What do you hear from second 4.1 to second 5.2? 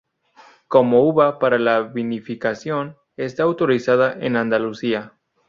en Andalucía.